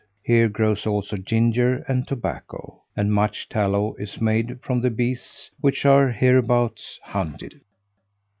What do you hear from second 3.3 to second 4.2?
tallow is